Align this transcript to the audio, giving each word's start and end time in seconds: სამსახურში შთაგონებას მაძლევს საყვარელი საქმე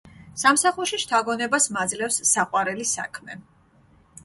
სამსახურში 0.43 0.97
შთაგონებას 1.03 1.69
მაძლევს 1.77 2.19
საყვარელი 2.31 2.91
საქმე 2.95 3.39